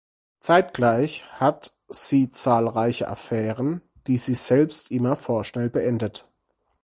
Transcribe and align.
Zeitgleich 0.39 1.25
hat 1.33 1.77
sie 1.87 2.31
zahlreiche 2.31 3.07
Affären, 3.07 3.81
die 4.07 4.17
sie 4.17 4.33
selber 4.33 4.73
immer 4.89 5.15
vorschnell 5.15 5.69
beendet. 5.69 6.27